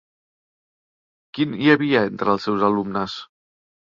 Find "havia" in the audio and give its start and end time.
1.73-2.01